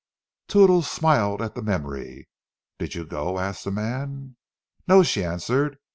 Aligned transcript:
Toodles 0.47 0.89
smiled 0.89 1.43
at 1.43 1.53
the 1.53 1.61
memory. 1.61 2.27
"Did 2.79 2.95
you 2.95 3.05
go?" 3.05 3.37
asked 3.37 3.65
the 3.65 3.69
man. 3.71 4.35
"No," 4.87 5.03
she 5.03 5.23
answered. 5.23 5.77